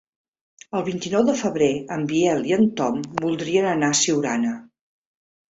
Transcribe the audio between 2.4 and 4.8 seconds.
i en Tom voldrien anar a Siurana.